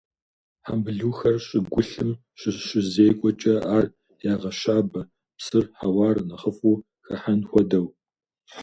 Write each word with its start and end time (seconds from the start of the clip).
Хьэмбылухэр 0.65 1.35
щӀыгулъым 1.45 2.11
щыщызекӀуэкӀэ, 2.39 3.55
ар 3.75 3.85
ягъэщабэ, 4.31 5.01
псыр, 5.37 5.65
хьэуар 5.77 6.17
нэхъыфӀу 6.27 6.83
хыхьэн 7.05 7.39
хуэдэу. 7.49 7.87